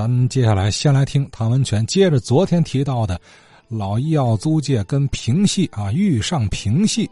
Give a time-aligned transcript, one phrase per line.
[0.00, 3.20] 咱接下来先来听唐文全接着昨天提到的
[3.68, 7.06] 老医药租界跟平戏啊遇上评戏，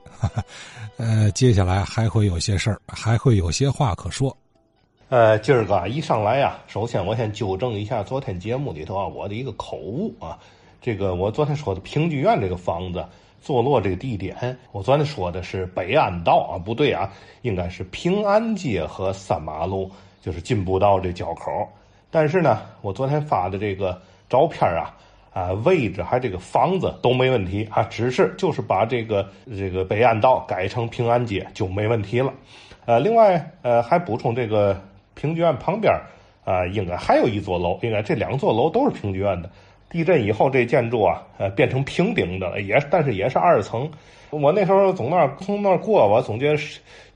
[0.96, 4.34] 呃，接下来还会有些事儿，还会有些话可说。
[5.10, 10.38] 呃，今儿个一上来呀，首先我先纠正一下昨天节目里头啊我的一个口误啊。
[10.80, 13.04] 这个我昨天说的平剧院这个房子
[13.42, 17.12] 坐落这个地点，我昨天说的是北安道啊，不对啊，
[17.42, 19.90] 应该是平安街和三马路，
[20.22, 21.68] 就是进步道这交口。
[22.10, 24.94] 但是呢，我昨天发的这个照片啊，
[25.32, 32.32] 啊位置还这个房子都没问题啊，只是就是把这个这个北安道改成平安街就没问题了。
[32.86, 34.80] 呃，另外呃还补充这个。
[35.20, 35.92] 平剧院旁边
[36.44, 39.50] 啊，应该还有一座楼，应该这两座楼都是平剧院的。
[39.90, 43.90] 地震以后，这建筑啊，呃，变成平顶的了，也但是也是二层。
[44.30, 46.62] 我那时候从那儿从那儿过，我总觉得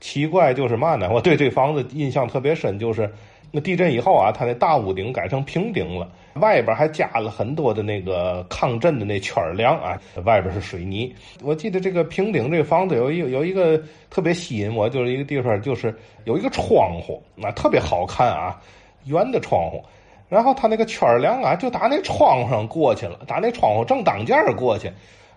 [0.01, 1.09] 奇怪，就是嘛呢？
[1.09, 3.09] 我对这房子印象特别深，就是
[3.55, 11.13] 那地震以后啊，它那大屋顶改成平顶了，外边还加了很多的那个抗震的那圈梁啊，外边是水泥。
[11.43, 18.59] 我记得这个平顶这个房子有一有一个特别吸引我，就是一个地方，就是有一个窗户，那特别好看啊，
[19.05, 19.83] 圆的窗户。
[20.29, 24.91] 然后他那个圈梁啊，就打那窗户上过去了，打那窗户正当间过去。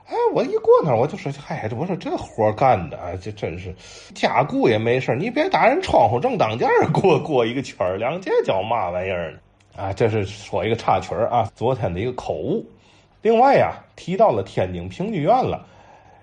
[0.08, 3.74] 哎，我一过那儿，我就说：“嗨，我说这活干的啊，这真是
[4.14, 9.38] 加固也没事你别打人窗户正当间儿过过一个圈儿，两，这叫嘛玩意儿呢？
[9.76, 12.64] 啊，这是说一个插曲儿啊，昨天的一个口误。
[13.20, 15.66] 另外呀，提到了天津评剧院了，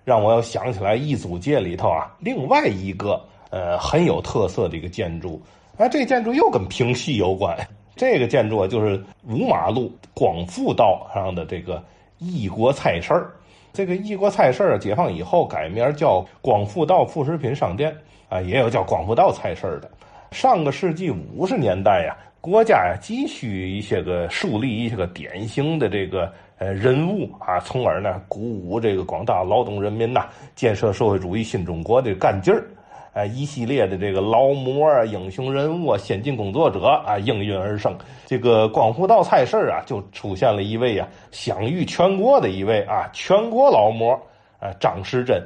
[0.06, 5.42] 让我又想起来一组界里头啊，另外一个呃很有特色的一个建筑。
[5.76, 7.58] 哎，这建筑又跟评戏有关。
[7.98, 11.84] 这个建筑，就是五马路广富道上的这个
[12.18, 13.30] 异国菜市儿。
[13.74, 17.92] 这个异国菜市儿解放以后改名叫广富道副食品商店
[18.30, 19.90] 啊，也有叫广富道菜市儿的。
[20.32, 32.64] 上个世纪五十年代呀，国家呀急需一些个树立一些个典型的这个呃人物啊，从而呢鼓舞这个广大劳动人民呐，建设社会主义新中国的干劲儿。
[33.14, 37.96] 哎，一系列的这个劳模啊、英雄人物啊、先进工作者啊应运而生。
[38.26, 44.20] 这个广福道菜市啊，就出现了一位啊享誉全国的一位啊全国劳模
[44.60, 45.40] 啊张时珍。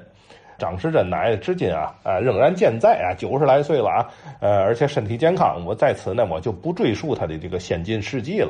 [0.58, 5.62] 张时珍奶奶至今啊啊仍然健在啊，九十来岁了啊，呃，而且身体健康。
[5.66, 8.50] 我在此呢，我就不赘述他的这个先进事迹了。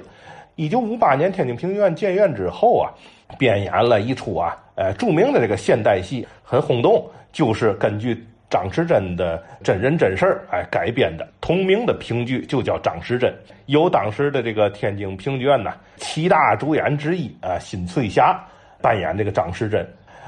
[0.55, 2.93] 一九五八年天津评剧院建院之后啊，
[3.39, 8.23] 编演了一出啊呃著名的这个现代戏，很轰动，就是根据。
[8.49, 13.33] 张士珍的真人真事儿，哎，改编的同名的评剧就叫张士珍，
[13.65, 18.39] 由当时的这个天津评剧院呢七大主演之一啊，辛翠霞
[18.81, 19.85] 扮演这个张时珍。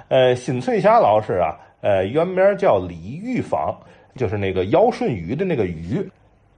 [0.09, 3.73] 呃，辛翠霞老师啊，呃，原名叫李玉芳，
[4.15, 6.05] 就是那个尧舜禹的那个禹。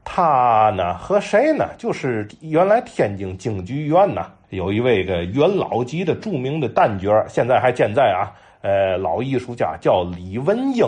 [0.03, 1.69] 他呢和谁呢？
[1.77, 8.33] 就是原来天津京剧院呢有一位个元老级的著名的旦角，现在还健在啊。
[8.61, 10.87] 呃，老艺术家叫李文英。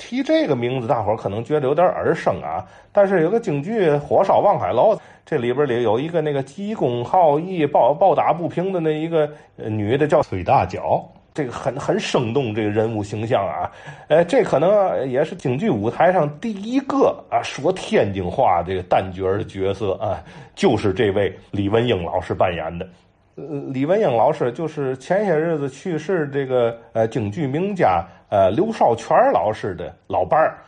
[0.00, 2.64] 提这个名字，大伙儿可能觉得有点耳生啊。
[2.90, 4.94] 但是有个京剧《火烧望海楼》，
[5.26, 13.70] 这里边里有一个那个急公好义、抱抱打不平的那一个女的叫崔大脚，这个很很生动，这个人物形象啊。
[14.08, 20.24] 呃，这可能也是京剧舞台上第一个啊说天津话这个旦角的角色啊，
[20.56, 22.88] 就是这位李文英老师扮演的。
[23.34, 30.58] 李文英老师就是前些日子去世这个呃京剧名家呃刘少全老师的老伴儿，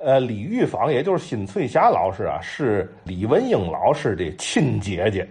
[0.00, 5.28] 呃李玉芳也就是辛翠霞老师啊是李文英老师的亲姐姐。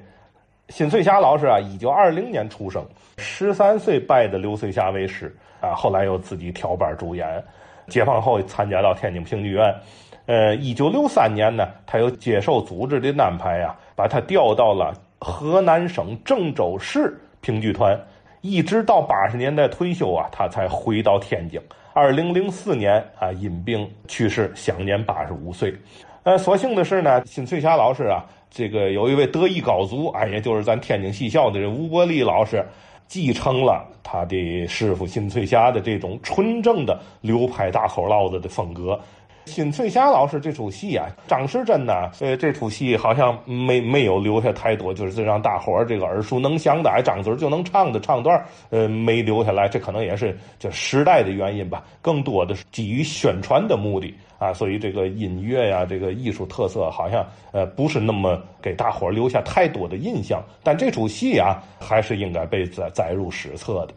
[0.70, 2.84] 辛翠霞老师啊，一九二零年出生，
[3.18, 7.44] 十三岁拜的刘翠霞为师啊，后来又自己挑班主演。
[7.88, 9.76] 解放后参加到天津评剧院，
[10.26, 14.92] 呃，一九六三年呢，他又接受组织的安排呀，把他调到了。
[15.20, 18.00] 河南省郑州市评剧团，
[18.42, 21.60] 一直到八十年代退休啊，他才回到天津。
[21.94, 25.74] 二零零四年啊，因病去世，享年八十五岁。
[26.24, 32.66] 呃，所幸的是呢，辛翠霞老师啊，这个有一位得意高足啊，也就是咱天津戏校的这吴伯利老师，
[33.08, 39.00] 继承了他的师傅辛翠霞的这种纯正的流派大口烙子的风格。
[39.46, 49.70] 辛翠霞老师这出戏啊，张时珍呢，呃，这出戏好像没没有留下太多，就是让大伙儿这个耳熟能详的，哎，张嘴就能唱的唱段，呃，没留下来。
[49.70, 60.44] 这可能也是就时代的原因吧，更多的是基于宣传的目的啊，所以这个音乐呀，这个艺术特色好像呃不是那么给大伙儿留下太多的印象。
[60.64, 63.94] 但这出戏啊，还是应该被载载入史册的。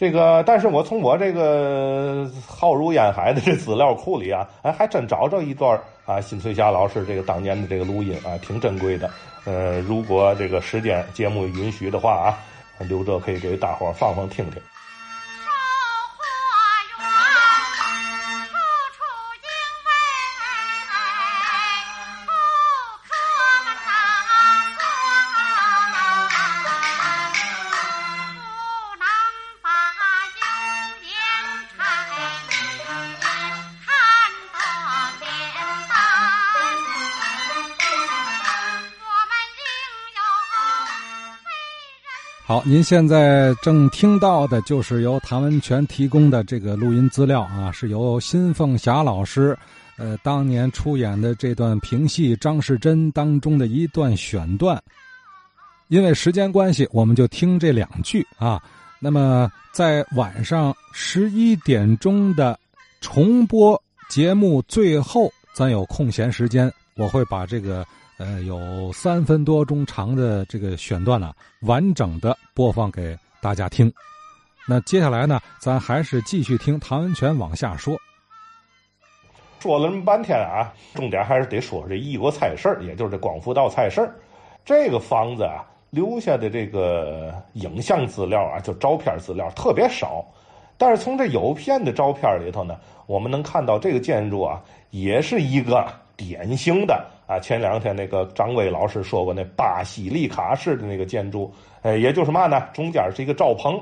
[0.00, 9.10] 这个，但是我从我这个浩如烟海的这资料库里啊，哎，还真找着一段啊，辛翠霞老师这个当年的这个录音啊，挺珍贵的。
[9.44, 12.38] 呃，如果这个时间节目允许的话啊，
[12.88, 14.62] 留着可以给大伙放放听听。
[42.50, 49.56] 好，您现在正听到的就是由谭文全提供的这个录音资料啊，是由新凤霞老师，
[49.96, 54.82] 呃，当年出演的这段评戏《张世珍》当中的一段选段。
[55.86, 58.60] 因为时间关系，我们就听这两句啊。
[58.98, 62.58] 那么在晚上十一点钟的
[63.00, 67.86] 重播节目最后，咱有空闲时间，我会把这个。
[68.20, 71.32] 呃，有三分多钟长的这个选段呢，
[71.62, 73.90] 完整的播放给大家听。
[74.68, 77.96] 那接下来呢，咱还是继续听唐文全往下说。
[79.58, 84.06] 说了这么半天啊，重点还是得说这异国菜市也就是这广福道菜市
[84.66, 90.22] 这个房子啊，留下的这个影像资料啊，就照片资料特别少。
[90.76, 92.76] 但是从这有片的照片里头呢，
[93.06, 97.02] 我们能看到这个建筑啊，也是一个典型的。
[97.30, 101.48] 啊，前两天那个张威老师说过，那巴西利卡式的那个建筑，
[101.80, 103.80] 呃，也就是嘛呢，中间是一个罩棚，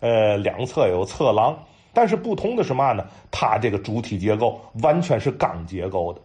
[0.00, 1.58] 呃，两侧有侧廊，
[1.94, 3.06] 但是不同的是嘛呢？
[3.30, 6.20] 它这个主体结构完全是钢结构的。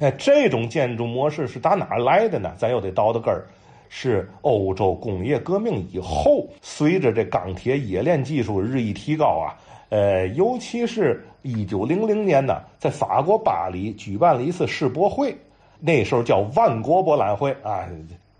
[0.00, 2.52] 哎，这种建筑模式是打哪来的呢？
[2.58, 3.46] 咱又得倒到根儿，
[3.88, 9.56] 是欧洲工业革命以后，随着这钢铁冶炼技术日益提高啊，
[9.88, 15.34] 呃，尤其是一九零零年呢，在法国巴黎举办了一次世博会。
[15.80, 17.88] 那时候叫万国博览会啊，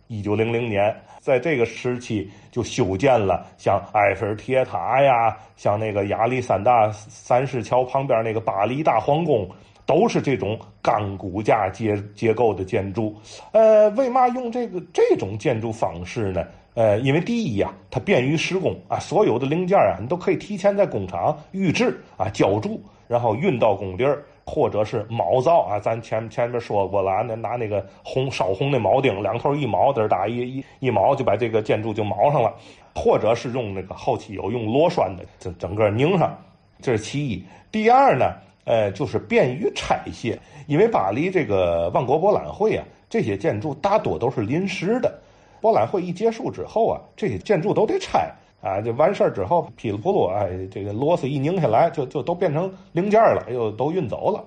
[0.09, 9.49] 一九零零年，在这个时期就修建了像埃菲尔铁塔呀，像那个亚历山大三世桥旁边那个巴黎大皇宫，
[9.87, 13.15] 都是这种钢骨架结结构的建筑。
[13.53, 16.45] 呃，为嘛用这个这种建筑方式呢？
[16.75, 24.23] 呃，因为第一呀，它便于施工啊，所有的零件啊，你都可以提前在工厂预制啊，浇筑，然后运到工地儿。
[24.51, 32.53] 或者是铆造啊，咱前前面说过了，那拿那个红烧红的铆钉，两头一铆，嘚儿打一一一铆就把这个建筑就铆上了。
[32.93, 36.37] 或者是用那个后期有用螺栓的，整整个拧上，
[36.83, 37.43] 这是其一。
[37.71, 40.37] 第二呢，呃，就是便于拆卸，
[40.67, 45.19] 因为巴黎这个万国博览会啊，这些建筑大多都是临时的。
[45.61, 48.29] 博览会一结束之后啊，这些建筑都得拆。
[48.61, 54.45] 啊，就完事儿之后，噼里扑噜，哎，这个螺丝一拧下来，就就都变成零件了，又都运走了。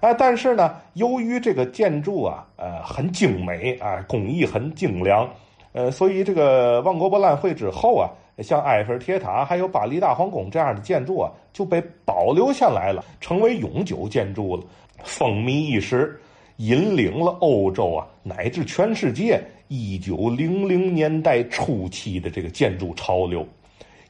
[0.00, 5.26] 哎，但是呢，由于这个建筑啊，呃，很精美啊，工艺很精良，
[5.72, 8.10] 呃，所以这个万国博览会之后啊，
[8.42, 14.62] 像埃菲尔铁塔还有巴黎大皇宫这样的建筑啊，就被保留下来了，成为永久建筑了，
[15.02, 16.20] 风靡一时，
[16.58, 19.42] 引领了欧洲啊，乃至全世界。
[19.68, 23.46] 一九零零年代初期的这个建筑潮流，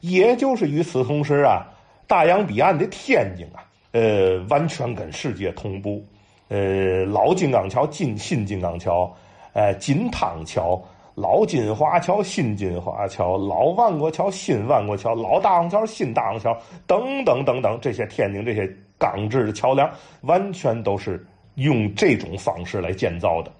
[0.01, 1.65] 也就是与此同时啊，
[2.07, 6.05] 大洋彼岸的天津啊，呃，完全跟世界同步。
[6.47, 9.11] 呃，老金刚桥、金新金刚桥，
[9.53, 10.79] 呃，金汤桥、
[11.15, 19.89] 老金华桥、新金华桥、老万国桥、新万国桥、老大王桥、新大王桥等等等等，这些天津这些钢制的桥梁，
[20.21, 21.25] 完全都是
[21.55, 23.51] 用这种方式来建造的。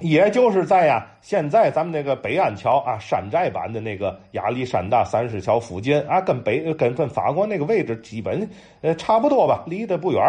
[0.00, 8.48] 也就是在呀，现在咱们那个北安桥啊，山寨版的那个亚历山大三世桥附近啊，跟北跟跟法国那个位置基本
[8.80, 10.22] 呃差不多吧，离得不远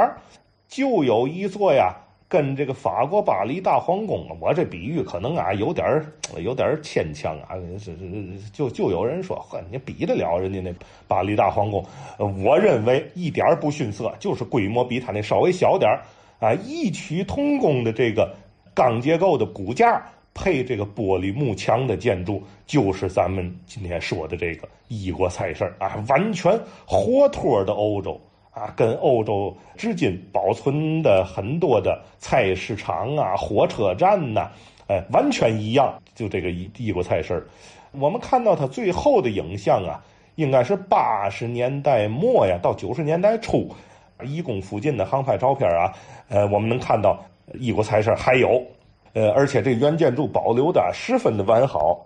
[0.67, 1.95] 就有一座呀，
[2.27, 5.85] 跟这个法国巴黎大皇宫，我这比喻可能啊有点
[6.37, 10.73] 有点牵强啊，是是就就有人说，呵，你比得了人家那
[11.07, 11.85] 巴黎大皇宫？
[12.17, 16.01] 我认为一点不逊色，就是规模比他那稍微小点儿
[16.39, 18.33] 啊，异曲同工的这个。
[18.73, 20.01] 钢结构的骨架
[20.33, 28.19] 配这个玻璃幕墙的建筑，就是咱们今天说的这个异国菜市啊，完全活脱的欧洲
[28.51, 34.49] 啊，跟欧洲至今保存的很多的菜市场啊、火车站呐，
[34.87, 35.93] 哎，完全一样。
[36.15, 37.45] 就这个异异国菜市
[37.91, 40.01] 我们看到它最后的影像啊，
[40.35, 43.69] 应该是八十年代末呀到九十年代初，
[44.23, 45.91] 义工附近的航拍照片啊，
[46.29, 47.21] 呃，我们能看到。
[47.59, 48.61] 异国菜市还有，
[49.13, 52.05] 呃，而且这原建筑保留的十分的完好，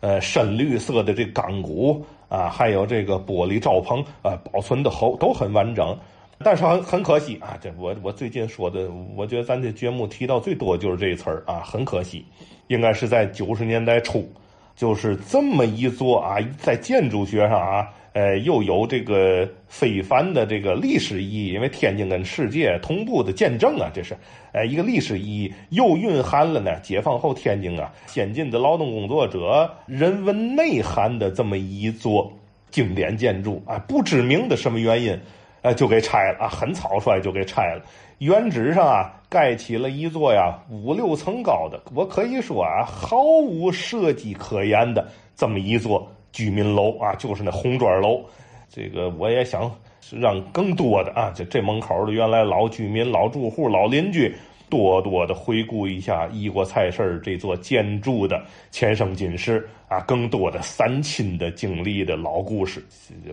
[0.00, 5.96] 呃深绿色的这钢骨啊，还有这个玻璃罩棚啊，保存的好都很完整。
[6.44, 12.26] 但是很很可惜啊，这我我最近说的，我觉得咱这节目提到最多就是这词儿啊，很可惜，
[12.66, 14.28] 应该是在九十年代初，
[14.74, 24.16] 就是这么一座啊，在建筑学上啊，呃，又有这个非凡的这个历史意义，因为天津跟世界同步的见证啊，这是，
[24.52, 32.32] 呃，一个历史意义，又蕴含了呢，解放后天津啊，先进的劳动工作者人文内涵的这么一座
[32.70, 35.18] 经典建筑啊，不知名的什么原因。
[35.62, 37.84] 呃，就给拆了啊，很草率就给拆了。
[38.18, 48.24] 原址上啊，盖起了一座呀五六层高的，我可以说啊，毫无设计可言的这么一座居民楼啊，就是那红砖楼。
[48.68, 49.70] 这个我也想
[50.10, 54.34] 让更多的啊，这这门口的原来老居民、老住户、老邻居，
[54.68, 62.82] 多多的回顾一下异国菜市这座建筑的前生今世啊，更多的三亲的经历的老故事。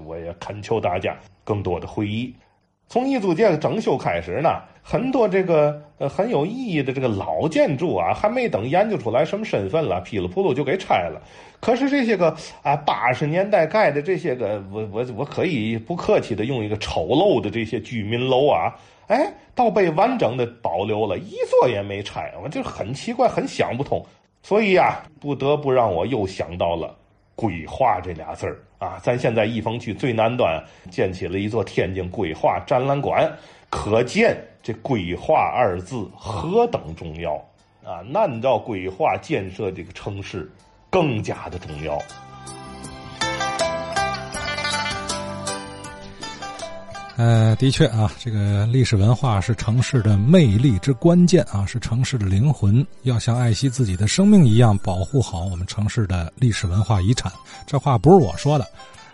[0.06, 1.18] 我也恳求大家。
[1.41, 2.32] 更多的回忆，
[2.89, 4.50] 从一租界整修开始呢，
[4.81, 11.22] 很多这个呃很有意义的这个老建筑啊，还没等研究出来什么身份了，噼里扑噜就给拆了。
[11.62, 18.74] 可是这些个啊八十年代盖的这些个，我我我可以不客气的用一个丑陋的这些居民楼啊，
[19.05, 24.03] 哎，倒被完整的保留了，一座也没拆，我就很奇怪，很想不通。
[24.41, 26.96] 所以呀，不得不让我又想到了。
[27.39, 33.31] 规划这俩字儿啊，咱现在义丰区最南端建起了一座天津规划展览馆，
[33.69, 37.36] 可见这“规划”二字何等重要
[37.86, 38.03] 啊！
[38.13, 40.51] 按照规划建设这个城市，
[40.89, 41.98] 更加的重要。
[47.19, 52.85] 呃，的确啊，这个历史文化是城市的魅力之关键啊，是城市的灵魂。
[53.03, 57.29] 要像爱惜自己的生命一样保护好我们城市的历史文化遗产。
[57.67, 58.65] 这话不是我说的，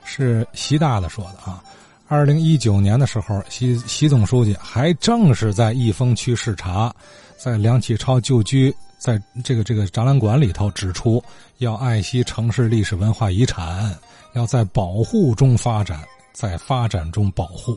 [0.03, 1.63] 是习大大说的啊。
[2.07, 6.93] 二零一九年的时候，习习总书记还正是在义丰区视察，
[7.39, 11.23] 在梁启超旧居在这个这个展览馆里头指出，
[11.57, 13.97] 要爱惜城市历史文化遗产，
[14.33, 17.75] 要在保护中发展，在发展中保护。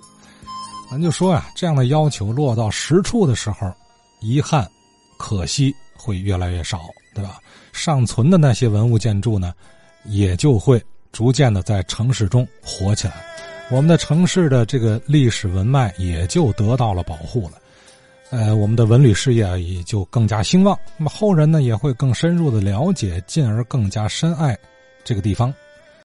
[0.90, 3.70] 咱就说呀，这样的要求落到实处的时候，
[4.20, 4.66] 遗憾、
[5.18, 6.80] 可惜会越来越少，
[7.14, 7.38] 对吧？
[7.72, 9.52] 尚存的那些文物建筑呢，
[10.06, 13.14] 也就会逐渐的在城市中活起来，
[13.70, 17.52] 我们的城市的这个历史文脉也就得到了保护了，
[18.30, 20.76] 呃，我们的文旅事业也就更加兴旺。
[20.96, 24.56] 那么后人呢，也会更深入的了解，进而更加深爱
[25.04, 25.52] 这个地方。